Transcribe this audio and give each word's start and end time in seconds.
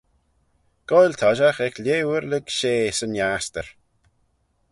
Goaill 0.89 1.15
toshiaght 1.19 1.63
ec 1.67 1.75
lieh 1.83 2.05
oor 2.07 2.23
lurg 2.29 2.45
shey 2.57 2.81
'syn 2.93 3.13
'astyr. 3.23 3.67